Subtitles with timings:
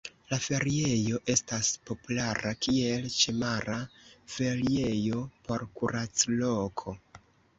[0.31, 3.77] La feriejo estas populara kiel ĉemara
[4.37, 6.97] feriejo por kuracloko.